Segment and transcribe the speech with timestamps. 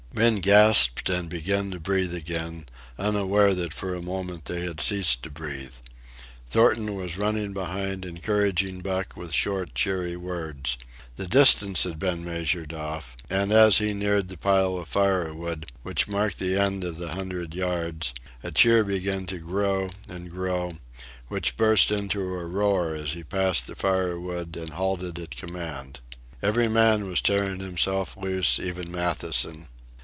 [0.13, 2.65] Men gasped and began to breathe again,
[2.99, 5.73] unaware that for a moment they had ceased to breathe.
[6.49, 10.77] Thornton was running behind, encouraging Buck with short, cheery words.
[11.15, 16.09] The distance had been measured off, and as he neared the pile of firewood which
[16.09, 18.13] marked the end of the hundred yards,
[18.43, 20.73] a cheer began to grow and grow,
[21.29, 26.01] which burst into a roar as he passed the firewood and halted at command.
[26.43, 29.69] Every man was tearing himself loose, even Matthewson.